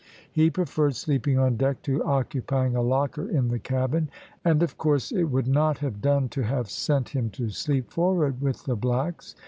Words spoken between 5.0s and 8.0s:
it would not have done to have sent him to sleep